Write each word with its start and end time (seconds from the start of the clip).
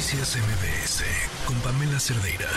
Noticias 0.00 0.38
MBS 0.38 1.04
con 1.44 1.56
Pamela 1.58 2.00
Cerdeira. 2.00 2.48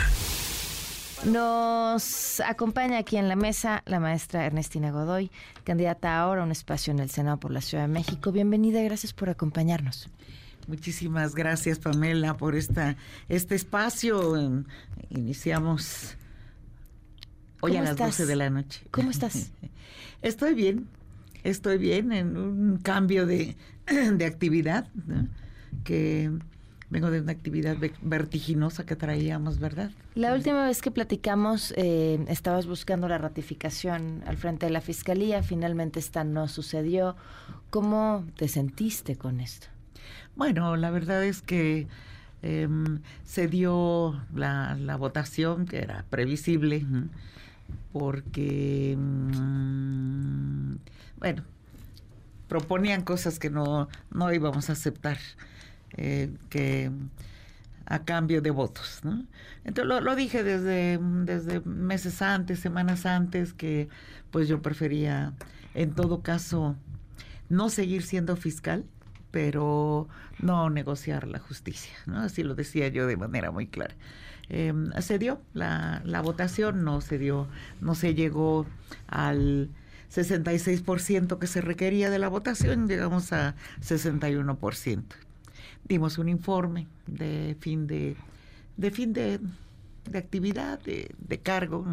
Nos 1.25 2.40
acompaña 2.40 3.00
aquí 3.00 3.17
en 3.17 3.27
la 3.27 3.35
mesa 3.35 3.83
la 3.85 4.00
maestra 4.00 4.46
Ernestina 4.46 4.92
Godoy, 4.92 5.30
candidata 5.66 6.17
ahora 6.17 6.40
a 6.40 6.45
un 6.45 6.53
espacio 6.53 6.93
en 6.93 7.00
el 7.00 7.09
Senado 7.09 7.42
por 7.42 7.51
la 7.51 7.59
Ciudad 7.59 7.83
de 7.83 7.90
México. 7.90 8.32
Bienvenida 8.32 8.79
y 8.79 8.86
gracias 8.86 9.11
por 9.11 9.29
acompañarnos. 9.29 10.09
Muchísimas 10.68 11.36
gracias, 11.36 11.79
Pamela, 11.79 12.38
por 12.38 12.55
esta, 12.55 12.95
este 13.27 13.55
espacio. 13.55 14.64
Iniciamos 15.10 16.16
hoy 17.60 17.75
a 17.75 17.82
las 17.82 17.98
12 17.98 18.25
de 18.25 18.36
la 18.38 18.50
noche. 18.52 18.86
¿Cómo 18.89 19.12
estás? 19.12 19.52
estoy 20.21 20.54
bien, 20.54 20.88
estoy 21.44 21.78
bien 21.78 22.14
en 22.14 22.38
un 22.38 22.78
cambio 22.78 23.25
de, 23.25 23.57
de 23.86 24.25
actividad 24.25 24.88
que 25.84 26.32
vengo 26.94 27.10
de 27.10 27.21
una 27.21 27.32
actividad 27.32 27.75
vertiginosa 28.02 28.86
que 28.86 28.96
traíamos, 28.96 29.60
¿verdad? 29.60 29.89
La 30.14 30.34
última 30.34 30.64
vez 30.65 30.79
que 30.79 30.92
platicamos 30.92 31.74
eh, 31.75 32.24
estabas 32.28 32.68
buscando 32.68 33.08
la 33.08 33.18
ratificación 33.18 34.24
al 34.28 34.38
frente 34.38 34.68
de 34.68 34.72
la 34.72 34.80
Fiscalía, 34.80 35.42
finalmente 35.42 36.00
esta 36.00 36.24
no 36.24 36.48
sucedió. 36.48 37.16
¿Cómo 37.72 38.26
te 38.38 38.48
sentiste 38.48 39.16
con 39.16 39.40
esto? 39.40 39.68
Bueno, 40.36 40.76
la 40.78 40.92
verdad 40.92 41.24
es 41.24 41.42
que 41.42 41.88
em, 42.44 43.02
se 43.26 43.48
dio 43.48 44.22
la, 44.36 44.96
votación 45.00 45.66
que 45.66 45.80
era 45.80 46.06
previsible, 46.12 46.86
porque, 47.92 48.96
mm, 48.96 50.76
bueno, 51.18 51.44
proponían 52.48 53.02
cosas 53.02 53.40
que 53.40 53.50
no, 53.50 53.90
no 54.12 54.32
íbamos 54.32 54.70
a 54.70 54.73
aceptar. 54.73 55.18
Eh, 55.98 56.32
que 56.50 56.92
a 57.86 58.04
cambio 58.06 58.42
de 58.42 58.52
votos. 58.52 59.02
Entonces 59.64 60.04
lo, 60.04 60.16
dije 60.16 60.44
desde, 60.44 60.98
desde 60.98 61.62
meses 61.62 62.22
antes, 62.22 62.59
semanas 62.59 63.06
antes, 63.06 63.54
que 63.54 63.90
pues 64.32 64.48
yo 64.48 64.62
prefería 64.62 65.34
en 65.73 65.94
todo 65.94 66.22
caso 66.22 66.76
no 67.50 67.70
seguir 67.70 68.04
siendo 68.04 68.36
fiscal, 68.36 68.86
pero 69.32 70.08
no 70.40 70.70
negociar 70.70 71.28
la 71.28 71.40
justicia. 71.40 71.94
Así 72.16 72.44
lo 72.44 72.56
decía 72.56 72.88
yo 72.88 73.08
de 73.08 73.17
manera 73.17 73.52
muy 73.52 73.67
clara. 73.67 73.95
Em, 74.50 74.92
se 75.02 75.20
dio 75.20 75.42
la, 75.54 76.02
la 76.06 76.22
votación, 76.22 76.84
no 76.84 77.02
se 77.02 77.17
dio, 77.17 77.48
no 77.82 77.95
se 77.95 78.14
llegó 78.14 78.66
al 79.08 79.70
66% 80.12 81.39
que 81.39 81.48
se 81.48 81.62
requería 81.62 82.10
de 82.10 82.20
la 82.20 82.28
votación, 82.28 82.88
llegamos 82.88 83.34
a 83.34 83.56
61% 83.82 85.04
dimos 85.86 86.17
un 86.17 86.30
informe 86.30 86.88
de 87.08 87.56
fin 87.59 87.88
de, 87.88 88.16
de 88.78 88.92
fin 88.92 89.14
de, 89.14 89.39
actividad, 90.14 90.80
de, 90.81 91.39
cargo, 91.42 91.86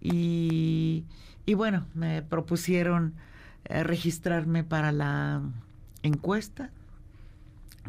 y, 0.00 1.04
y, 1.46 1.54
bueno, 1.54 1.86
me 1.94 2.22
propusieron 2.22 3.14
eh, 3.64 3.82
registrarme 3.82 4.64
para 4.64 4.92
la 4.92 5.42
encuesta, 6.02 6.70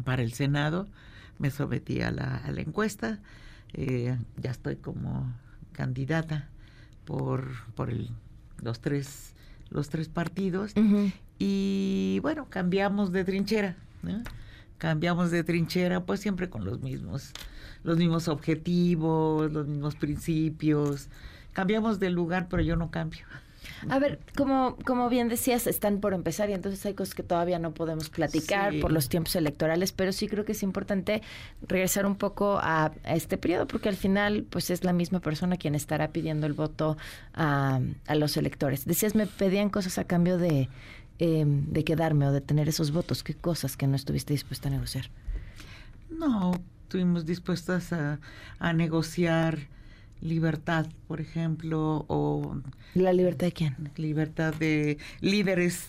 para 0.04 0.22
el 0.22 0.32
Senado, 0.32 0.86
me 1.38 1.50
sometí 1.50 2.02
a 2.02 2.10
la, 2.10 2.36
a 2.36 2.50
la 2.52 2.60
encuesta, 2.60 3.20
eh, 3.72 4.16
ya 4.36 4.50
estoy 4.50 4.76
como 4.76 5.32
candidata 5.72 6.48
por, 7.04 7.48
por 7.74 7.90
el, 7.90 8.10
los 8.60 8.80
tres 8.80 9.34
los 9.72 9.88
tres 9.88 10.08
partidos. 10.08 10.74
Y 11.38 12.20
bueno 12.22 12.46
cambiamos 12.48 13.10
de 13.10 13.24
trinchera 13.24 13.76
¿no? 14.02 14.22
Cambiamos 14.82 15.30
de 15.30 15.44
trinchera, 15.44 16.04
pues 16.04 16.18
siempre 16.18 16.50
con 16.50 16.64
los 16.64 16.80
mismos, 16.80 17.30
los 17.84 17.98
mismos 17.98 18.26
objetivos, 18.26 19.52
los 19.52 19.68
mismos 19.68 19.94
principios. 19.94 21.08
Cambiamos 21.52 22.00
de 22.00 22.10
lugar, 22.10 22.48
pero 22.50 22.64
yo 22.64 22.74
no 22.74 22.90
cambio. 22.90 23.24
A 23.88 24.00
ver, 24.00 24.18
como, 24.36 24.76
como 24.84 25.08
bien 25.08 25.28
decías, 25.28 25.68
están 25.68 26.00
por 26.00 26.14
empezar 26.14 26.50
y 26.50 26.54
entonces 26.54 26.84
hay 26.84 26.94
cosas 26.94 27.14
que 27.14 27.22
todavía 27.22 27.60
no 27.60 27.72
podemos 27.72 28.10
platicar 28.10 28.74
por 28.80 28.90
los 28.90 29.08
tiempos 29.08 29.36
electorales, 29.36 29.92
pero 29.92 30.10
sí 30.10 30.26
creo 30.26 30.44
que 30.44 30.50
es 30.50 30.64
importante 30.64 31.22
regresar 31.68 32.04
un 32.04 32.16
poco 32.16 32.58
a, 32.60 32.90
este 33.04 33.38
periodo 33.38 33.68
porque 33.68 33.88
al 33.88 33.94
final 33.94 34.44
pues 34.50 34.70
es 34.70 34.82
la 34.82 34.92
misma 34.92 35.20
persona 35.20 35.58
quien 35.58 35.76
estará 35.76 36.08
pidiendo 36.08 36.48
el 36.48 36.54
voto 36.54 36.96
a, 37.34 37.78
a 38.08 38.14
los 38.16 38.36
electores. 38.36 38.84
Decías, 38.84 39.14
me 39.14 39.28
pedían 39.28 39.70
cosas 39.70 39.98
a 39.98 40.04
cambio 40.04 40.38
de, 40.38 40.68
Em, 41.24 41.66
de 41.70 41.84
quedarme 41.84 42.26
o 42.26 42.32
de 42.32 42.40
tener 42.40 42.68
esos 42.68 42.90
votos? 42.90 43.22
¿Qué 43.22 43.32
cosas 43.32 43.76
que 43.76 43.86
no 43.86 43.94
estuviste 43.94 44.32
dispuesta 44.32 44.66
a 44.66 44.72
negociar? 44.72 45.08
No, 46.10 46.50
estuvimos 46.82 47.24
dispuestas 47.24 47.92
a, 47.92 48.18
negociar 48.72 49.68
libertad, 50.20 50.86
por 51.06 51.20
ejemplo, 51.20 52.04
o... 52.08 52.56
¿La 52.94 53.12
libertad 53.12 53.46
de 53.46 53.52
quién? 53.52 53.76
Libertad 53.94 54.52
de 54.52 54.98
líderes, 55.20 55.86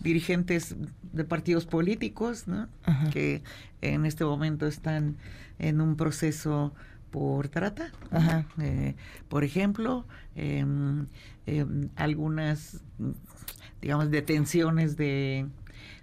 dirigentes 0.00 0.76
de 1.10 1.24
partidos 1.24 1.64
políticos, 1.64 2.46
¿no? 2.46 2.68
Que 3.14 3.42
en 3.80 4.04
este 4.04 4.26
momento 4.26 4.66
están 4.66 5.16
en 5.58 5.80
un 5.80 5.96
proceso 5.96 6.74
por 7.10 7.48
trata. 7.48 7.92
Eh, 8.60 8.94
por 9.30 9.42
ejemplo, 9.42 10.04
em, 10.34 11.06
em, 11.46 11.88
algunas 11.96 12.82
digamos, 13.80 14.10
detenciones 14.10 14.96
de, 14.96 15.46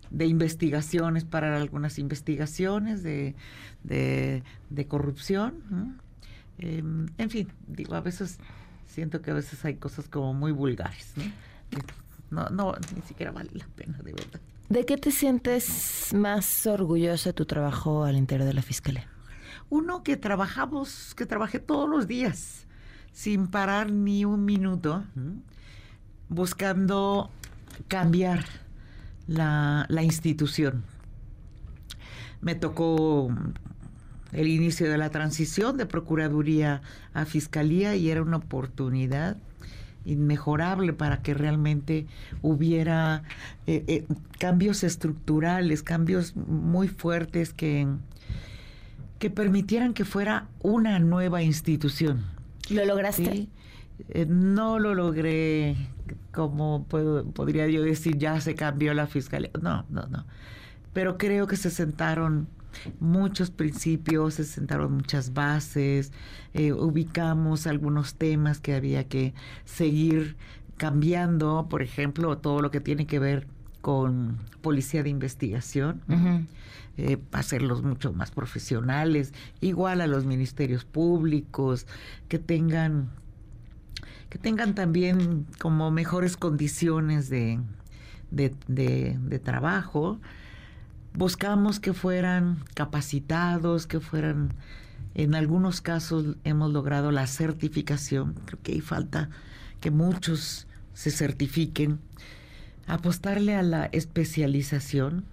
de 0.10 0.26
investigaciones 0.26 1.26
para 1.26 1.58
algunas 1.58 2.00
investigaciones 2.00 3.04
de, 3.04 3.36
de, 3.84 4.88
corrupción. 4.88 6.00
Em, 6.60 7.08
en 7.18 7.30
fin, 7.30 7.48
digo, 7.68 7.96
a 7.96 8.02
veces 8.02 8.40
siento 8.86 9.22
que 9.22 9.32
a 9.32 9.34
veces 9.34 9.64
hay 9.66 9.76
cosas 9.76 10.08
como 10.08 10.34
muy 10.34 10.52
vulgares. 10.52 11.14
¿no? 12.30 12.48
No, 12.50 12.74
ni 12.96 13.02
siquiera 13.02 13.32
vale 13.32 13.50
la 13.54 13.68
pena, 13.76 13.98
de 14.00 14.14
verdad. 14.14 14.40
¿De 14.70 14.86
qué 14.86 14.98
te 14.98 15.12
sientes 15.12 16.14
más 16.14 16.66
orgullosa 16.66 17.30
de 17.30 17.34
tu 17.34 17.46
trabajo 17.46 18.06
al 18.06 18.16
interior 18.16 18.48
de 18.48 18.54
la 18.54 18.62
Fiscalía? 18.62 19.08
Uno 19.70 20.04
que 20.04 20.18
trabajamos, 20.18 21.14
que 21.16 21.26
trabajé 21.26 21.60
todos 21.60 21.90
los 21.90 22.08
días, 22.08 22.66
sin 23.12 23.48
parar 23.48 23.92
ni 23.92 24.26
un 24.26 24.46
minuto, 24.46 25.04
buscando 26.30 27.30
cambiar 27.88 28.46
la, 29.28 29.88
institución. 30.02 30.84
Me 32.42 32.56
tocó 32.56 33.34
el 34.32 34.48
inicio 34.48 34.90
de 34.90 34.98
la 34.98 35.10
transición 35.10 35.78
de 35.78 35.86
Procuraduría 35.86 36.82
a 37.14 37.26
Fiscalía 37.26 37.96
y 37.96 38.10
era 38.10 38.22
una 38.22 38.38
oportunidad 38.38 39.38
inmejorable 40.06 40.92
para 40.92 41.22
que 41.22 41.34
realmente 41.34 42.08
hubiera 42.42 43.24
eh, 43.68 43.86
eh, 43.88 44.06
cambios 44.38 44.84
estructurales, 44.84 45.82
cambios 45.82 46.36
muy 46.36 46.90
fuertes 46.90 47.54
que, 47.54 47.88
que 49.20 49.30
permitieran 49.30 49.94
que 49.94 50.04
fuera 50.04 50.50
una 50.62 51.00
nueva 51.00 51.42
institución. 51.42 52.26
¿Lo 52.70 52.84
lograste? 52.84 53.48
Eh, 54.10 54.26
no 54.28 54.80
lo 54.80 54.96
logré 54.96 55.76
como 56.32 56.86
puedo, 56.86 57.26
podría 57.26 57.68
yo 57.68 57.82
decir, 57.84 58.18
ya 58.18 58.40
se 58.42 58.56
cambió 58.56 58.94
la 58.94 59.08
fiscalía. 59.08 59.52
No, 59.62 59.86
no, 59.90 60.08
no. 60.08 60.26
Pero 60.94 61.18
creo 61.18 61.48
que 61.48 61.58
se 61.58 61.70
sentaron 61.70 62.48
muchos 63.00 63.52
principios, 63.52 64.36
se 64.36 64.44
sentaron 64.44 64.94
muchas 64.94 65.34
bases, 65.34 66.12
eh, 66.54 66.74
ubicamos 66.74 67.68
algunos 67.68 68.16
temas 68.16 68.60
que 68.60 68.74
había 68.76 69.08
que 69.08 69.34
seguir 69.66 70.36
cambiando, 70.78 71.68
por 71.70 71.82
ejemplo, 71.82 72.38
todo 72.38 72.62
lo 72.62 72.72
que 72.72 72.80
tiene 72.80 73.06
que 73.06 73.20
ver 73.20 73.48
con 73.82 74.38
policía 74.62 75.04
de 75.04 75.10
investigación, 75.10 76.02
eh, 76.98 77.18
hacerlos 77.32 77.84
mucho 77.84 78.14
más 78.14 78.32
profesionales, 78.32 79.34
igual 79.62 80.00
a 80.00 80.08
los 80.08 80.26
ministerios 80.26 80.86
públicos, 80.86 81.86
que 82.30 82.40
tengan 82.40 83.10
que 84.34 84.40
tengan 84.40 84.74
también 84.74 85.46
como 85.60 85.92
mejores 85.92 86.38
condiciones 86.38 87.30
de, 87.30 87.60
de, 88.32 89.40
trabajo. 89.44 90.20
Buscamos 91.14 91.80
que 91.80 91.94
fueran 91.94 92.58
capacitados, 92.74 93.86
que 93.86 94.00
fueran, 94.00 94.56
en 95.14 95.36
algunos 95.36 95.82
casos 95.82 96.36
hemos 96.46 96.74
logrado 96.74 97.12
la 97.12 97.28
certificación, 97.28 98.34
creo 98.46 98.60
que 98.64 98.72
hay 98.72 98.82
falta 98.82 99.30
que 99.80 99.92
muchos 99.92 100.66
se 100.96 101.12
certifiquen, 101.12 102.00
apostarle 102.88 103.54
a 103.56 103.62
la 103.62 103.86
especialización 103.92 105.26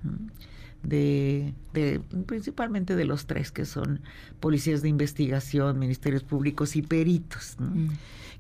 de, 0.83 1.55
principalmente 2.27 2.97
de 2.97 3.07
los 3.07 3.25
tres 3.25 3.51
que 3.51 3.65
son 3.65 4.03
policías 4.41 4.83
de 4.83 4.91
investigación, 4.91 5.79
ministerios 5.79 6.23
públicos 6.23 6.77
y 6.77 6.83
peritos. 6.83 7.57
Mm 7.59 7.89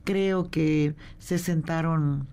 creo 0.05 0.50
que 0.50 0.94
se 1.19 1.38
sentaron 1.38 2.26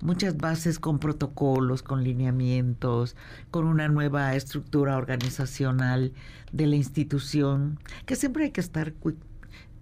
muchas 0.00 0.36
bases 0.36 0.78
con 0.78 0.98
protocolos, 0.98 1.82
con 1.82 2.04
lineamientos, 2.04 3.16
con 3.50 3.66
una 3.66 3.88
nueva 3.88 4.34
estructura 4.34 4.96
organizacional 4.96 6.12
de 6.52 6.66
la 6.66 6.76
institución, 6.76 7.78
que 8.06 8.16
siempre 8.16 8.44
hay 8.44 8.50
que 8.50 8.60
estar 8.60 8.92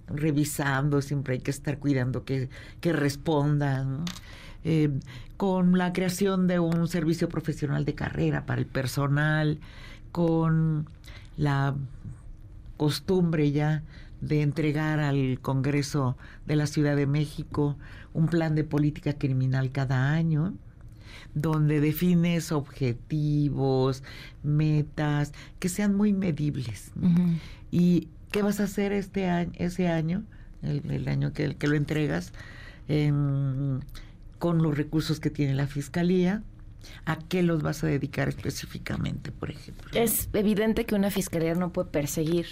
revisando, 0.08 1.02
siempre 1.02 1.34
hay 1.34 1.40
que 1.40 1.50
estar 1.50 1.78
cuidando 1.78 2.24
que, 2.24 2.48
que 2.80 2.92
respondan. 2.92 4.04
Eh, 4.64 4.90
con 5.36 5.78
la 5.78 5.92
creación 5.92 6.48
de 6.48 6.58
un 6.58 6.88
servicio 6.88 7.28
profesional 7.28 7.84
de 7.84 7.94
carrera 7.94 8.44
para 8.44 8.60
el 8.60 8.66
personal, 8.66 9.60
con 10.10 10.88
la 11.36 11.76
costumbre 12.76 13.52
ya 13.52 13.82
de 14.20 14.42
entregar 14.42 15.00
al 15.00 15.38
Congreso 15.40 16.16
de 16.46 16.56
la 16.56 16.66
Ciudad 16.66 16.96
de 16.96 17.06
México 17.06 17.76
un 18.12 18.26
plan 18.26 18.54
de 18.54 18.64
política 18.64 19.12
criminal 19.14 19.70
cada 19.70 20.12
año, 20.12 20.54
donde 21.34 21.80
defines 21.80 22.52
objetivos, 22.52 24.02
metas, 24.42 25.32
que 25.58 25.68
sean 25.68 25.94
muy 25.94 26.12
medibles. 26.12 26.92
¿Y 27.70 28.08
qué 28.32 28.42
vas 28.42 28.60
a 28.60 28.64
hacer 28.64 28.92
este 28.92 29.28
año, 29.28 29.52
ese 29.54 29.88
año, 29.88 30.24
el, 30.62 31.06
año 31.08 31.32
que, 31.32 31.54
que, 31.56 31.68
lo 31.68 31.76
entregas, 31.76 32.32
con 34.38 34.62
los 34.62 34.76
recursos 34.76 35.20
que 35.20 35.30
tiene 35.30 35.54
la 35.54 35.66
Fiscalía? 35.66 36.42
¿A 37.04 37.18
qué 37.18 37.42
los 37.42 37.62
vas 37.62 37.84
a 37.84 37.86
dedicar 37.86 38.28
específicamente, 38.28 39.30
por 39.32 39.50
ejemplo? 39.50 39.90
Es 39.94 40.28
evidente 40.32 40.86
que 40.86 40.94
una 40.94 41.10
fiscalía 41.10 41.54
no 41.54 41.72
puede 41.72 41.90
perseguir 41.90 42.46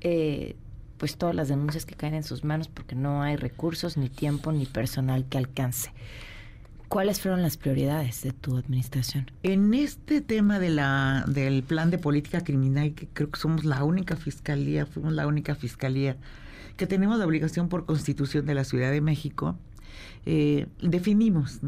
eh, 0.00 0.56
pues 0.98 1.16
todas 1.16 1.34
las 1.34 1.48
denuncias 1.48 1.86
que 1.86 1.94
caen 1.94 2.14
en 2.14 2.24
sus 2.24 2.44
manos 2.44 2.68
porque 2.68 2.94
no 2.94 3.22
hay 3.22 3.36
recursos, 3.36 3.96
ni 3.96 4.08
tiempo, 4.08 4.52
ni 4.52 4.66
personal 4.66 5.26
que 5.28 5.38
alcance. 5.38 5.92
¿Cuáles 6.88 7.20
fueron 7.20 7.42
las 7.42 7.56
prioridades 7.56 8.22
de 8.22 8.30
tu 8.30 8.56
administración? 8.56 9.30
En 9.42 9.74
este 9.74 10.20
tema 10.20 10.60
de 10.60 10.70
la, 10.70 11.24
del 11.26 11.64
plan 11.64 11.90
de 11.90 11.98
política 11.98 12.42
criminal, 12.42 12.94
que 12.94 13.08
creo 13.08 13.30
que 13.30 13.40
somos 13.40 13.64
la 13.64 13.82
única 13.82 14.14
fiscalía, 14.14 14.86
fuimos 14.86 15.12
la 15.12 15.26
única 15.26 15.56
fiscalía 15.56 16.16
que 16.76 16.86
tenemos 16.86 17.18
la 17.18 17.26
obligación 17.26 17.68
por 17.68 17.86
constitución 17.86 18.46
de 18.46 18.54
la 18.54 18.64
Ciudad 18.64 18.92
de 18.92 19.00
México, 19.00 19.58
eh, 20.26 20.66
definimos 20.80 21.60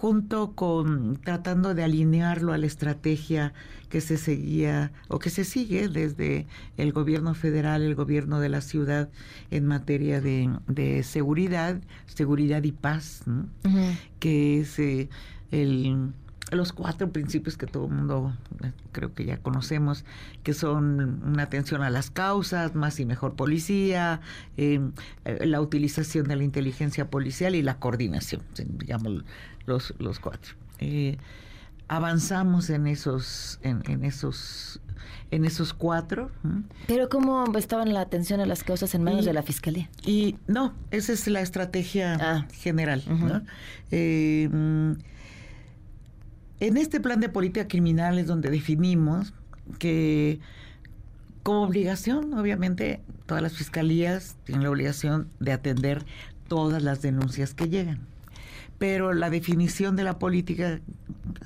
junto 0.00 0.52
con 0.54 1.18
tratando 1.22 1.74
de 1.74 1.84
alinearlo 1.84 2.54
a 2.54 2.58
la 2.58 2.64
estrategia 2.64 3.52
que 3.90 4.00
se 4.00 4.16
seguía 4.16 4.92
o 5.08 5.18
que 5.18 5.28
se 5.28 5.44
sigue 5.44 5.88
desde 5.88 6.46
el 6.78 6.92
gobierno 6.92 7.34
federal, 7.34 7.82
el 7.82 7.94
gobierno 7.94 8.40
de 8.40 8.48
la 8.48 8.62
ciudad 8.62 9.10
en 9.50 9.66
materia 9.66 10.22
de, 10.22 11.02
seguridad, 11.02 11.82
seguridad 12.06 12.62
y 12.62 12.72
paz, 12.72 13.24
que 14.20 14.60
es 14.60 14.78
eh, 14.78 15.10
el 15.50 16.14
los 16.50 16.72
cuatro 16.72 17.10
principios 17.10 17.56
que 17.56 17.66
todo 17.66 17.86
el 17.86 17.92
mundo 17.92 18.36
eh, 18.62 18.72
creo 18.92 19.14
que 19.14 19.24
ya 19.24 19.38
conocemos, 19.38 20.04
que 20.42 20.54
son 20.54 21.22
una 21.24 21.44
atención 21.44 21.82
a 21.82 21.90
las 21.90 22.10
causas, 22.10 22.74
más 22.74 22.98
y 23.00 23.06
mejor 23.06 23.34
policía, 23.34 24.20
em, 24.56 24.92
eh, 25.24 25.46
la 25.46 25.60
utilización 25.60 26.26
de 26.28 26.36
la 26.36 26.44
inteligencia 26.44 27.10
policial 27.10 27.54
y 27.54 27.62
la 27.62 27.78
coordinación, 27.78 28.42
digamos 28.56 29.24
los, 29.66 29.94
los 29.98 30.18
cuatro. 30.18 30.54
Eh, 30.78 31.18
avanzamos 31.88 32.70
en 32.70 32.86
esos, 32.86 33.58
en, 33.62 34.04
esos 34.04 34.80
en 35.30 35.44
esos 35.44 35.72
cuatro. 35.74 36.30
Pero 36.86 37.08
¿cómo 37.08 37.44
estaban 37.56 37.92
la 37.92 38.00
atención 38.00 38.40
a 38.40 38.46
las 38.46 38.64
causas 38.64 38.94
en 38.94 39.02
manos 39.02 39.24
de 39.24 39.32
la 39.32 39.42
Fiscalía? 39.42 39.88
Y 40.04 40.36
no, 40.46 40.74
esa 40.90 41.12
es 41.12 41.26
la 41.26 41.40
estrategia 41.40 42.16
ah. 42.20 42.46
general. 42.52 43.02
Em, 43.90 44.96
en 46.60 46.76
este 46.76 47.00
plan 47.00 47.20
de 47.20 47.28
política 47.28 47.66
criminal 47.66 48.18
es 48.18 48.26
donde 48.26 48.50
definimos 48.50 49.32
que 49.78 50.40
como 51.42 51.62
obligación, 51.62 52.34
obviamente, 52.34 53.00
todas 53.26 53.42
las 53.42 53.54
fiscalías 53.54 54.36
tienen 54.44 54.64
la 54.64 54.70
obligación 54.70 55.28
de 55.40 55.52
atender 55.52 56.04
todas 56.48 56.82
las 56.82 57.00
denuncias 57.00 57.54
que 57.54 57.68
llegan. 57.68 58.00
Pero 58.78 59.14
la 59.14 59.30
definición 59.30 59.96
de 59.96 60.04
la 60.04 60.18
política, 60.18 60.80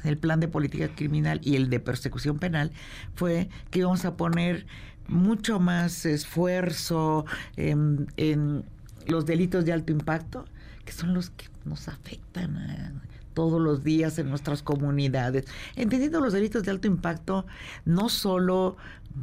el 0.02 0.18
plan 0.18 0.40
de 0.40 0.48
política 0.48 0.88
criminal 0.88 1.40
y 1.42 1.56
el 1.56 1.70
de 1.70 1.80
persecución 1.80 2.38
penal 2.38 2.72
fue 3.14 3.48
que 3.70 3.80
íbamos 3.80 4.04
a 4.04 4.16
poner 4.16 4.66
mucho 5.06 5.60
más 5.60 6.06
esfuerzo 6.06 7.24
en, 7.56 8.64
los 9.06 9.26
delitos 9.26 9.64
de 9.64 9.72
alto 9.72 9.92
impacto, 9.92 10.46
que 10.84 10.92
son 10.92 11.12
los 11.12 11.30
que 11.30 11.46
nos 11.64 11.88
afectan 11.88 12.56
a 12.56 12.92
todos 13.34 13.60
los 13.60 13.84
días 13.84 14.18
en 14.18 14.30
nuestras 14.30 14.62
comunidades, 14.62 15.44
entendiendo 15.76 16.20
los 16.20 16.32
delitos 16.32 16.62
de 16.62 16.70
alto 16.70 16.86
impacto, 16.86 17.46
no 17.84 18.08
solo 18.08 18.76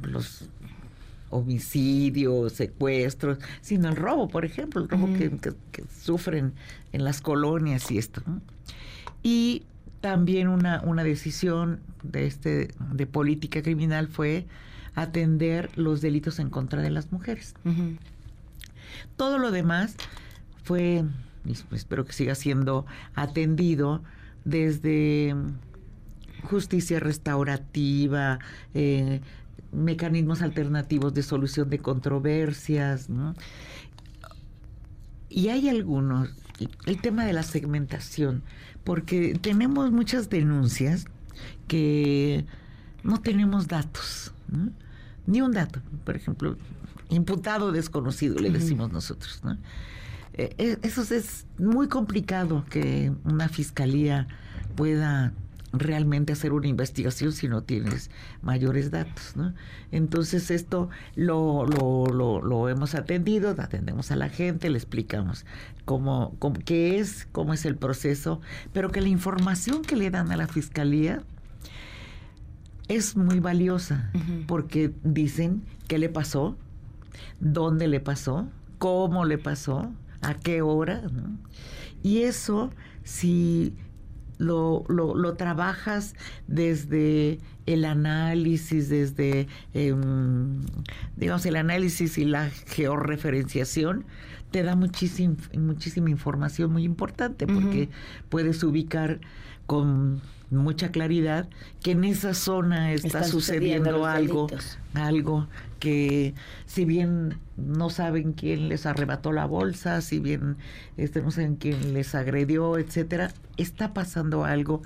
los 0.04 0.50
homicidios, 1.30 2.54
secuestros, 2.54 3.40
sino 3.62 3.90
el 3.90 3.96
robo, 3.96 4.28
por 4.28 4.46
ejemplo, 4.46 4.82
el 4.82 4.90
robo 4.90 5.08
que, 5.14 5.32
sufren 5.90 6.54
en 6.92 7.04
las 7.04 7.22
colonias 7.22 7.90
y 7.90 7.98
esto. 7.98 8.22
Y 9.24 9.64
también 10.02 10.48
una, 10.48 10.82
una 10.82 11.04
decisión 11.04 11.80
de, 12.04 12.28
este, 12.28 12.74
de 12.92 13.08
política 13.08 13.62
criminal 13.62 14.08
fue 14.08 14.46
atender 14.94 15.70
los 15.78 16.02
delitos 16.02 16.40
en 16.40 16.50
contra 16.50 16.82
de 16.82 16.90
las 16.90 17.12
mujeres. 17.12 17.56
Todo 19.16 19.38
lo 19.38 19.52
demás 19.52 19.96
fue 20.64 21.06
espero 21.72 22.06
que 22.06 22.14
siga 22.14 22.36
siendo 22.36 22.86
atendido 23.16 24.04
desde 24.46 25.36
justicia 26.44 27.00
restaurativa, 27.00 28.40
eh, 28.74 29.22
mecanismos 29.72 30.42
alternativos 30.42 31.14
de 31.14 31.24
solución 31.24 31.70
de 31.70 31.80
controversias, 31.80 33.08
Y 35.30 35.48
hay 35.48 35.70
algunos, 35.70 36.30
el 36.86 37.00
tema 37.00 37.26
de 37.26 37.34
la 37.34 37.44
segmentación, 37.44 38.44
porque 38.84 39.38
tenemos 39.40 39.92
muchas 39.92 40.30
denuncias 40.30 41.06
que 41.68 42.46
no 43.04 43.22
tenemos 43.22 43.68
datos, 43.68 44.34
ni 45.26 45.42
un 45.42 45.54
dato, 45.54 45.82
por 46.04 46.18
ejemplo, 46.18 46.58
imputado 47.10 47.72
desconocido, 47.72 48.40
le 48.40 48.50
decimos 48.50 48.92
nosotros, 48.92 49.42
¿no? 49.44 49.58
Eh, 50.34 50.56
eh, 50.58 50.78
eso 50.82 51.02
es 51.14 51.46
muy 51.58 51.88
complicado 51.88 52.66
que 52.70 53.12
una 53.26 53.50
fiscalía 53.50 54.28
pueda 54.76 55.34
realmente 55.74 56.34
hacer 56.34 56.54
una 56.54 56.68
investigación 56.68 57.32
si 57.32 57.48
no 57.48 57.64
tienes 57.64 58.10
mayores 58.42 58.92
datos, 58.92 59.36
¿no? 59.36 59.54
Entonces 59.92 60.52
esto 60.52 60.90
lo, 61.16 61.66
lo, 61.66 62.42
lo, 62.42 62.70
hemos 62.70 62.94
atendido, 62.94 63.56
atendemos 63.58 64.12
a 64.12 64.16
la 64.16 64.30
gente, 64.30 64.70
le 64.70 64.78
explicamos 64.78 65.46
cómo, 65.86 66.36
qué 66.66 67.00
es, 67.00 67.28
cómo 67.32 67.54
es 67.54 67.66
el 67.66 67.76
proceso, 67.76 68.42
pero 68.74 68.92
que 68.92 69.02
la 69.02 69.10
información 69.10 69.82
que 69.82 69.96
le 69.96 70.12
dan 70.12 70.32
a 70.32 70.38
la 70.38 70.48
fiscalía 70.48 71.24
es 72.88 73.16
muy 73.16 73.40
valiosa, 73.40 74.12
porque 74.48 74.94
dicen 75.04 75.64
qué 75.88 75.98
le 75.98 76.10
pasó, 76.10 76.58
dónde 77.40 77.88
le 77.88 78.02
pasó, 78.02 78.50
cómo 78.80 79.24
le 79.24 79.38
pasó, 79.38 79.94
a 80.22 80.36
qué 80.36 80.62
hora. 80.62 81.04
Y 82.04 82.22
eso, 82.22 82.72
si 83.04 83.76
lo, 84.38 84.84
lo, 84.88 85.34
trabajas 85.36 86.16
desde 86.48 87.40
el 87.68 87.86
análisis, 87.86 88.90
desde, 88.90 89.48
em, 89.74 90.62
digamos, 91.16 91.46
el 91.46 91.56
análisis 91.56 92.18
y 92.18 92.26
la 92.26 92.50
georreferenciación, 92.50 94.06
te 94.50 94.64
da 94.64 94.76
muchísima, 94.76 95.36
muchísima 95.58 96.10
información 96.10 96.74
muy 96.74 96.84
importante 96.84 97.48
porque 97.48 97.90
puedes 98.30 98.64
ubicar 98.64 99.22
con 99.66 100.22
mucha 100.52 100.92
claridad 100.92 101.48
que 101.82 101.92
en 101.92 102.04
esa 102.04 102.34
zona 102.34 102.92
está 102.92 103.24
sucediendo, 103.24 104.06
algo, 104.06 104.48
algo 104.94 105.48
que 105.80 106.36
si 106.66 106.86
bien 106.86 107.40
no 107.58 107.90
saben 107.90 108.34
quién 108.34 108.70
les 108.70 108.86
arrebató 108.86 109.32
la 109.32 109.46
bolsa, 109.46 110.02
si 110.02 110.20
bien 110.20 110.58
este, 110.98 111.22
no 111.22 111.32
saben 111.32 111.56
quién 111.56 111.94
les 111.94 112.14
agredió, 112.16 112.78
etcétera, 112.78 113.32
está 113.58 113.94
pasando 113.94 114.44
algo. 114.46 114.82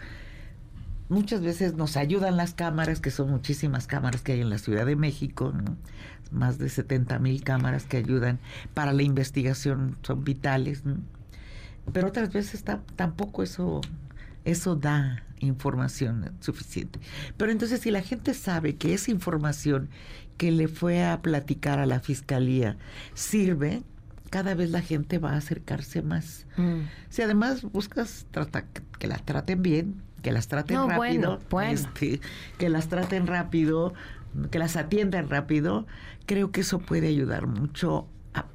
Muchas 1.10 1.42
veces 1.42 1.74
nos 1.76 1.98
ayudan 1.98 2.38
las 2.38 2.54
cámaras, 2.54 3.00
que 3.00 3.12
son 3.12 3.30
muchísimas 3.30 3.88
cámaras 3.88 4.22
que 4.22 4.34
hay 4.34 4.42
en 4.42 4.50
la 4.50 4.58
Ciudad 4.58 4.86
de 4.86 4.96
México, 4.96 5.54
más 6.32 6.58
de 6.58 6.70
70 6.70 7.20
mil 7.20 7.44
cámaras 7.44 7.86
que 7.86 7.98
ayudan 7.98 8.40
para 8.74 8.94
la 8.94 9.04
investigación, 9.04 9.98
son 10.02 10.24
vitales. 10.24 10.84
Pero 11.92 12.08
otras 12.08 12.32
veces 12.32 12.64
tampoco 12.96 13.44
eso, 13.44 13.82
eso 14.44 14.76
da 14.76 15.24
información 15.46 16.32
suficiente. 16.40 17.00
Pero 17.38 17.52
entonces 17.52 17.82
si 17.82 17.92
la 17.92 18.02
gente 18.02 18.34
sabe 18.34 18.76
que 18.76 18.94
esa 18.94 19.12
información 19.12 19.90
que 20.38 20.52
le 20.52 20.68
fue 20.68 21.06
a 21.06 21.22
platicar 21.22 21.80
a 21.80 21.86
la 21.86 22.00
fiscalía 22.00 22.78
sirve, 23.14 23.84
cada 24.30 24.54
vez 24.54 24.70
la 24.70 24.82
gente 24.82 25.18
va 25.18 25.32
a 25.32 25.38
acercarse 25.38 26.02
más. 26.02 26.46
Mm. 26.58 26.82
Si 27.10 27.22
además 27.22 27.62
buscas 27.64 28.26
trata, 28.32 28.66
que 29.00 29.08
las 29.08 29.24
traten 29.24 29.62
bien, 29.62 30.02
que 30.22 30.32
las 30.32 30.48
traten 30.48 30.90
rápido, 30.90 31.40
este, 31.62 32.20
que 32.58 32.70
las 32.70 32.90
traten 32.90 33.28
rápido, 33.28 33.94
que 34.52 34.60
las 34.60 34.76
atiendan 34.76 35.30
rápido, 35.30 35.86
creo 36.26 36.52
que 36.52 36.62
eso 36.62 36.80
puede 36.80 37.08
ayudar 37.08 37.48
mucho 37.48 38.08
a, 38.34 38.46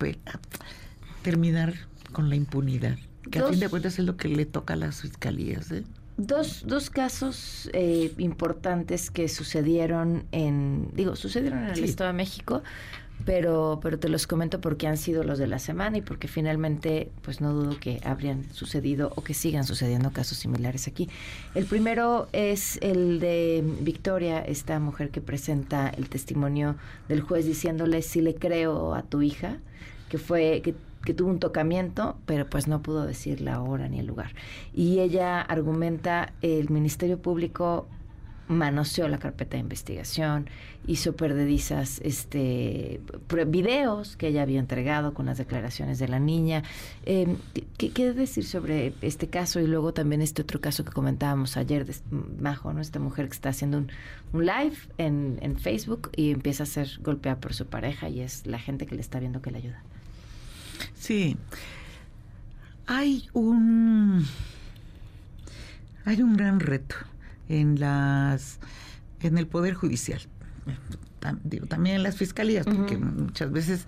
terminar 1.23 1.75
con 2.13 2.29
la 2.29 2.37
impunidad, 2.37 2.99
que 3.31 3.39
a 3.39 3.47
fin 3.47 3.61
de 3.61 3.69
cuentas 3.69 3.99
es 3.99 4.05
lo 4.05 4.17
que 4.17 4.29
le 4.29 4.47
toca 4.47 4.75
a 4.75 4.77
las 4.77 5.03
fiscalías. 5.03 5.71
¿eh? 5.71 5.85
Dos, 6.23 6.65
dos 6.67 6.91
casos 6.91 7.71
eh, 7.73 8.13
importantes 8.19 9.11
que 9.11 9.27
sucedieron 9.27 10.25
en, 10.33 10.91
digo, 10.93 11.17
sucedieron 11.17 11.65
en 11.65 11.71
el 11.71 11.85
Estado 11.85 12.09
de 12.09 12.15
México, 12.15 12.63
pero, 13.25 13.81
pero 13.83 13.99
te 13.99 14.11
los 14.11 14.27
comento 14.27 14.61
porque 14.61 14.87
han 14.87 14.99
sido 14.99 15.25
los 15.25 15.39
de 15.39 15.47
la 15.47 15.59
semana 15.59 15.97
y 15.97 16.03
porque 16.03 16.29
finalmente, 16.29 17.11
pues 17.23 17.41
no 17.41 17.55
dudo 17.55 17.81
que 17.81 18.03
habrían 18.05 18.45
sucedido 18.53 19.15
o 19.17 19.25
que 19.25 19.33
sigan 19.33 19.65
sucediendo 19.65 20.11
casos 20.13 20.37
similares 20.37 20.89
aquí. 20.89 21.09
El 21.55 21.65
primero 21.65 22.29
es 22.35 22.79
el 22.83 23.19
de 23.19 23.65
Victoria, 23.81 24.41
esta 24.41 24.79
mujer 24.79 25.09
que 25.09 25.23
presenta 25.23 25.89
el 25.89 26.11
testimonio 26.11 26.77
del 27.09 27.23
juez 27.23 27.47
diciéndole 27.47 28.03
si 28.03 28.21
le 28.21 28.35
creo 28.35 28.95
a 28.95 29.05
tu 29.05 29.23
hija, 29.23 29.57
que 30.11 30.19
fue 30.19 30.61
que 30.63 30.75
que 31.05 31.15
tuvo 31.15 31.31
un 31.31 31.39
tocamiento, 31.39 32.17
pero 32.27 32.49
pues 32.49 32.69
no 32.69 32.83
pudo 32.83 33.07
decir 33.07 33.41
la 33.41 33.61
hora 33.61 33.89
ni 33.89 33.99
el 33.99 34.07
lugar. 34.07 34.35
Y 34.75 35.01
ella 35.01 35.41
argumenta 35.41 36.33
el 36.43 36.71
Ministerio 36.71 37.21
Público 37.21 37.87
manoseó 38.51 39.07
la 39.07 39.19
carpeta 39.19 39.57
de 39.57 39.61
investigación, 39.61 40.51
hizo 40.85 41.15
perdedizas 41.15 42.01
este, 42.05 43.01
videos 43.47 44.17
que 44.17 44.27
ella 44.27 44.43
había 44.43 44.59
entregado 44.59 45.15
con 45.15 45.27
las 45.27 45.39
declaraciones 45.39 46.01
de 46.01 46.09
la 46.09 46.19
niña. 46.19 46.65
Eh, 47.07 47.37
¿qué, 47.79 47.91
¿qué, 47.91 48.13
decir 48.13 48.45
sobre 48.45 48.93
este 49.03 49.29
caso 49.29 49.61
y 49.61 49.69
luego 49.69 49.95
también 49.95 50.21
este 50.21 50.43
otro 50.43 50.61
caso 50.61 50.85
que 50.85 50.91
comentábamos 50.91 51.57
ayer 51.57 51.87
de 51.87 51.95
Majo, 52.41 52.73
¿no? 52.73 52.81
esta 52.81 52.99
mujer 52.99 53.29
que 53.29 53.35
está 53.35 53.51
haciendo 53.51 53.79
un, 53.79 53.91
live 54.33 54.77
en, 54.99 55.57
Facebook 55.59 56.11
y 56.17 56.33
empieza 56.33 56.65
a 56.65 56.67
ser 56.67 56.89
golpeada 57.03 57.39
por 57.39 57.55
su 57.55 57.67
pareja 57.67 58.09
y 58.09 58.21
es 58.21 58.47
la 58.47 58.59
gente 58.59 58.87
que 58.87 58.97
le 58.97 59.01
está 59.01 59.21
viendo 59.21 59.43
que 59.43 59.53
le 59.53 59.59
ayuda? 59.59 59.83
Sí. 61.01 61.37
Hay 62.87 63.29
un 63.33 64.27
hay 66.05 66.23
un 66.23 66.37
gran 66.37 66.61
reto 66.61 66.95
en 67.49 67.81
las 67.81 68.61
en 69.21 69.39
el 69.39 69.47
poder 69.47 69.75
judicial. 69.75 70.21
También 71.69 71.97
en 71.97 72.03
las 72.03 72.17
fiscalías 72.17 72.67
porque 72.67 72.97
muchas 72.97 73.51
veces 73.51 73.87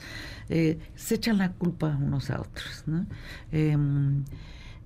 eh, 0.48 0.78
se 0.96 1.16
echan 1.16 1.38
la 1.38 1.52
culpa 1.52 1.96
unos 2.00 2.28
a 2.30 2.40
otros 2.40 2.84
em, 3.52 4.24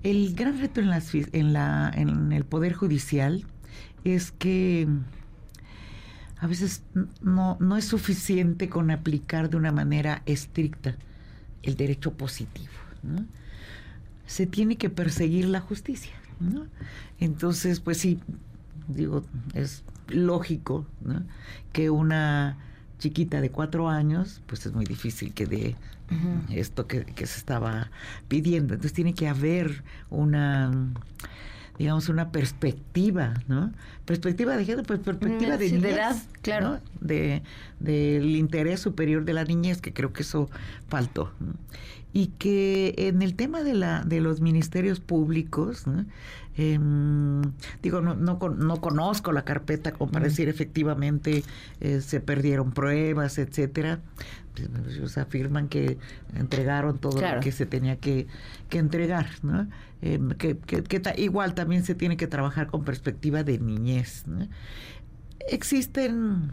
el 0.05 0.35
gran 0.35 0.61
reto 0.61 0.81
en 0.81 0.91
las 0.91 1.13
en 1.15 1.53
la 1.53 1.91
en 1.95 2.33
el 2.33 2.45
poder 2.45 2.73
judicial 2.73 3.45
es 4.05 4.31
que 4.31 4.87
a 6.39 6.47
veces 6.47 6.83
no, 7.21 7.57
no 7.61 7.77
es 7.77 7.85
suficiente 7.85 8.69
con 8.69 8.91
aplicar 8.93 9.51
de 9.51 9.57
una 9.57 9.73
manera 9.73 10.23
estricta 10.27 10.97
el 11.67 11.77
derecho 11.77 12.15
positivo 12.15 12.73
se 14.27 14.47
tiene 14.47 14.77
que 14.77 14.91
perseguir 14.91 15.47
la 15.47 15.61
justicia 15.61 16.13
entonces 17.21 17.81
pues 17.81 17.99
sí 17.99 18.21
digo, 18.89 19.25
es 19.55 19.83
lógico 20.09 20.87
que 21.73 21.91
una 21.91 22.59
chiquita 22.99 23.41
de 23.41 23.51
cuatro 23.51 23.89
años, 23.89 24.43
pues 24.47 24.67
es 24.67 24.73
muy 24.73 24.85
difícil 24.85 25.33
que 25.35 25.47
dé 25.47 25.77
esto 26.51 26.87
que, 26.87 27.05
se 27.17 27.39
estaba 27.39 27.91
pidiendo. 28.29 28.75
Entonces 28.75 28.93
tiene 28.93 29.15
que 29.15 29.29
haber 29.29 29.83
una 30.11 30.73
digamos, 31.79 32.09
una 32.09 32.31
perspectiva, 32.31 33.35
¿no? 33.49 33.73
Perspectiva 34.05 34.57
de 34.57 34.65
género, 34.65 34.85
pues 34.85 35.01
perspectiva 35.01 35.57
de, 35.57 35.71
niñez, 35.71 36.29
claro. 36.43 36.81
De, 37.01 37.43
del 37.81 38.37
interés 38.37 38.81
superior 38.81 39.25
de 39.25 39.35
la 39.35 39.45
niñez, 39.45 39.81
que 39.81 39.93
creo 39.93 40.13
que 40.13 40.23
eso 40.23 40.49
faltó. 40.89 41.33
Y 42.13 42.29
que 42.39 42.95
en 42.97 43.21
el 43.21 43.35
tema 43.35 43.63
de, 43.63 43.75
la, 43.75 44.03
de 44.05 44.21
los 44.21 44.41
ministerios 44.41 45.01
públicos, 45.01 45.87
¿no? 45.87 46.07
Em, 46.59 47.43
digo, 47.83 48.01
no, 48.01 48.15
no, 48.15 48.39
no, 48.39 48.81
conozco 48.81 49.31
la 49.31 49.45
carpeta 49.45 49.93
como 49.93 50.11
para 50.11 50.25
decir 50.25 50.49
efectivamente 50.49 51.45
eh, 51.81 52.01
se 52.01 52.21
perdieron 52.21 52.73
pruebas, 52.73 53.37
etcétera. 53.37 54.01
Pues, 54.55 54.97
ellos 54.97 55.19
afirman 55.19 55.69
que 55.69 55.99
entregaron 56.35 56.99
todo 56.99 57.21
lo 57.21 57.41
que 57.41 57.53
se 57.53 57.67
tenía 57.67 57.97
que, 57.97 58.27
que 58.71 58.79
entregar, 58.79 59.29
¿no? 59.43 59.69
Em, 60.01 60.31
que, 60.31 60.57
que, 60.57 60.83
igual 61.19 61.55
también 61.55 61.85
se 61.85 61.95
tiene 61.95 62.17
que 62.17 62.27
trabajar 62.27 62.69
con 62.69 62.85
perspectiva 62.85 63.43
de 63.43 63.59
niñez. 63.59 64.25
Existen, 65.49 66.53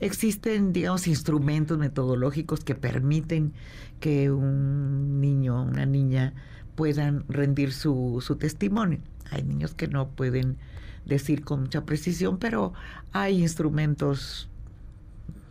existen, 0.00 0.72
digamos, 0.72 1.06
instrumentos 1.06 1.78
metodológicos 1.78 2.64
que 2.64 2.74
permiten 2.74 3.52
que 4.00 4.30
un 4.30 5.20
niño, 5.20 5.62
una 5.62 5.86
niña 5.86 6.34
puedan 6.74 7.24
rendir 7.28 7.72
su, 7.72 8.22
su 8.24 8.36
testimonio. 8.36 8.98
Hay 9.30 9.42
niños 9.42 9.74
que 9.74 9.88
no 9.88 10.08
pueden 10.08 10.58
decir 11.04 11.44
con 11.44 11.62
mucha 11.62 11.84
precisión, 11.84 12.38
pero 12.38 12.72
hay 13.12 13.42
instrumentos 13.42 14.48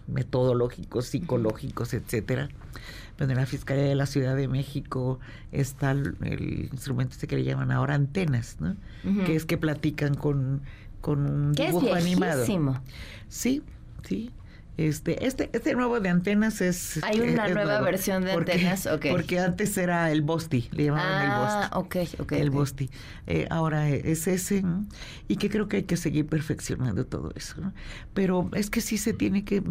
metodológicos, 0.08 1.06
psicológicos, 1.06 1.94
etcétera. 1.94 2.50
Pero 3.18 3.32
en 3.32 3.38
la 3.38 3.46
Fiscalía 3.46 3.86
de 3.86 3.96
la 3.96 4.06
Ciudad 4.06 4.36
de 4.36 4.48
México 4.48 5.20
está 5.52 5.92
el, 5.92 6.16
instrumento 6.72 7.14
este 7.14 7.28
que 7.28 7.36
le 7.36 7.44
llaman 7.44 7.72
ahora 7.72 7.94
antenas, 7.94 8.58
¿no? 8.60 8.76
Que 9.26 9.36
es 9.36 9.46
que 9.46 9.58
platican 9.58 10.16
con, 10.16 10.62
con 11.02 11.30
un 11.30 11.54
dibujo 11.54 11.94
animado. 11.94 12.44
Sí, 13.28 13.62
sí. 14.04 14.32
Este, 14.76 15.28
este, 15.28 15.52
este 15.54 15.76
nuevo 15.76 16.00
de 16.00 16.10
antenas 16.10 16.60
es. 16.60 17.00
Hay 17.04 17.22
una 17.22 17.48
nueva 17.48 17.80
versión 17.82 18.24
de 18.24 18.32
antenas, 18.32 18.88
ok. 18.88 19.06
Porque 19.12 19.40
antes 19.40 19.78
era 19.78 20.12
el 20.12 20.24
Bosti, 20.24 20.68
le 20.72 20.86
llamaban 20.86 21.26
el 21.26 21.40
Bosti. 21.40 21.70
Ah, 21.72 21.78
ok, 21.78 22.22
ok. 22.22 22.32
El 22.32 22.50
Bosti. 22.50 22.90
Eh, 23.28 23.48
ahora 23.52 23.88
es 23.90 24.26
ese, 24.28 24.64
y 25.28 25.36
que 25.36 25.50
creo 25.52 25.68
que 25.68 25.78
hay 25.78 25.84
que 25.84 25.96
seguir 25.96 26.26
perfeccionando 26.26 27.06
todo 27.06 27.32
eso. 27.36 27.56
Pero 28.16 28.50
es 28.54 28.72
que 28.72 28.82
sí 28.82 28.98
se 28.98 29.14
tiene 29.14 29.46
que. 29.46 29.62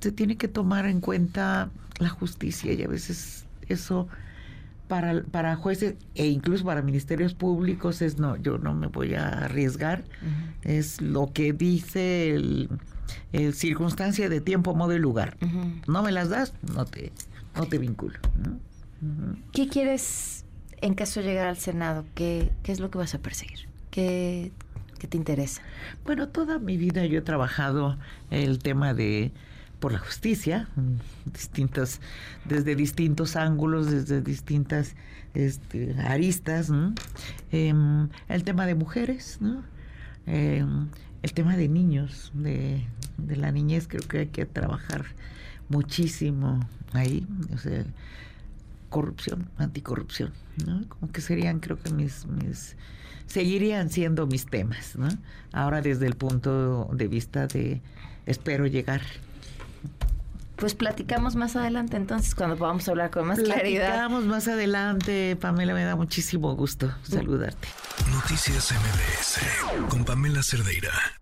Se 0.00 0.12
tiene 0.12 0.36
que 0.36 0.48
tomar 0.48 0.86
en 0.86 1.00
cuenta 1.00 1.70
la 1.98 2.10
justicia, 2.10 2.72
y 2.72 2.82
a 2.82 2.88
veces 2.88 3.46
eso. 3.68 4.08
Para, 4.88 5.22
para 5.22 5.54
jueces 5.54 5.94
e 6.16 6.26
incluso 6.26 6.64
para 6.64 6.82
ministerios 6.82 7.32
públicos 7.32 8.02
es 8.02 8.18
no, 8.18 8.34
yo 8.34 8.58
no 8.58 8.74
me 8.74 8.88
voy 8.88 9.14
a 9.14 9.28
arriesgar. 9.28 10.02
Es 10.62 11.00
lo 11.00 11.32
que 11.32 11.52
dice 11.52 12.30
el, 12.34 12.68
el 13.32 13.54
circunstancia 13.54 14.28
de 14.28 14.40
tiempo, 14.40 14.74
modo 14.74 14.94
y 14.94 14.98
lugar. 14.98 15.36
No 15.86 16.02
me 16.02 16.12
las 16.12 16.28
das, 16.28 16.52
no 16.74 16.84
te, 16.84 17.12
no 17.54 17.66
te 17.66 17.78
vinculo. 17.78 18.18
¿Qué 19.52 19.68
quieres 19.68 20.44
en 20.80 20.94
caso 20.94 21.20
de 21.20 21.26
llegar 21.26 21.46
al 21.46 21.56
Senado? 21.56 22.04
¿Qué, 22.14 22.50
qué 22.62 22.72
es 22.72 22.80
lo 22.80 22.90
que 22.90 22.98
vas 22.98 23.14
a 23.14 23.18
perseguir? 23.18 23.68
¿Qué, 23.90 24.52
¿Qué 24.98 25.06
te 25.06 25.16
interesa? 25.16 25.62
Bueno, 26.04 26.28
toda 26.28 26.58
mi 26.58 26.76
vida 26.76 27.06
yo 27.06 27.18
he 27.18 27.22
trabajado 27.22 27.98
el 28.30 28.58
tema 28.58 28.92
de 28.92 29.32
por 29.80 29.92
la 29.92 29.98
justicia, 29.98 30.68
distintas, 31.24 32.00
desde 32.44 32.76
distintos 32.76 33.34
ángulos, 33.34 33.90
desde 33.90 34.20
distintas 34.20 34.94
este, 35.32 35.94
aristas, 35.98 36.70
em, 37.50 38.08
el 38.28 38.44
tema 38.44 38.66
de 38.66 38.74
mujeres, 38.74 39.38
¿no? 39.40 39.64
Em, 40.26 40.88
el 41.22 41.32
tema 41.32 41.56
de 41.56 41.68
niños, 41.68 42.30
de, 42.34 42.86
de 43.26 43.36
la 43.36 43.52
niñez, 43.52 43.86
creo 43.88 44.06
que 44.06 44.18
hay 44.18 44.26
que 44.26 44.46
trabajar 44.46 45.04
muchísimo 45.68 46.60
ahí, 46.92 47.26
o 47.54 47.58
sea, 47.58 47.84
corrupción, 48.88 49.48
anticorrupción, 49.56 50.32
¿no? 50.66 50.86
Como 50.88 51.10
que 51.12 51.20
serían, 51.20 51.60
creo 51.60 51.78
que 51.80 51.90
mis, 51.90 52.26
mis, 52.26 52.76
seguirían 53.26 53.88
siendo 53.88 54.26
mis 54.26 54.46
temas, 54.46 54.96
¿no? 54.96 55.08
Ahora 55.52 55.80
desde 55.80 56.06
el 56.06 56.16
punto 56.16 56.90
de 56.92 57.08
vista 57.08 57.46
de 57.46 57.80
espero 58.26 58.66
llegar. 58.66 59.00
Pues 60.56 60.74
platicamos 60.74 61.36
más 61.36 61.56
adelante 61.56 61.96
entonces 61.96 62.34
cuando 62.34 62.56
podamos 62.56 62.86
hablar 62.88 63.10
con 63.10 63.28
más 63.28 63.38
claridad. 63.38 63.86
Platicamos 63.86 64.24
más 64.26 64.46
adelante, 64.46 65.36
Pamela, 65.40 65.72
me 65.72 65.84
da 65.84 65.96
muchísimo 65.96 66.54
gusto 66.54 66.92
saludarte. 67.02 67.68
Noticias 68.12 68.72
MBS 68.72 69.88
con 69.88 70.04
Pamela 70.04 70.42
Cerdeira. 70.42 71.19